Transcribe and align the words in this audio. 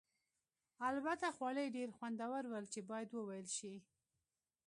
البته 0.89 1.27
خواړه 1.35 1.61
یې 1.65 1.73
ډېر 1.77 1.89
خوندور 1.97 2.43
ول 2.47 2.65
چې 2.73 2.79
باید 2.89 3.09
وویل 3.11 3.47
شي. 3.57 3.75